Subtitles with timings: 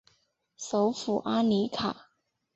[0.57, 2.09] 首府阿里卡。